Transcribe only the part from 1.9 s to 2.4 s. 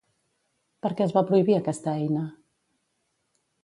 eina?